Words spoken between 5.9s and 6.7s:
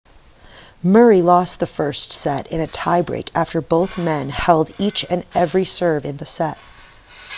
in the set